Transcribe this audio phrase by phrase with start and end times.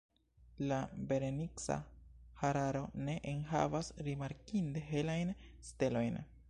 [0.57, 1.75] La Berenica
[2.41, 5.35] Hararo ne enhavas rimarkinde helajn
[5.73, 6.23] stelojn.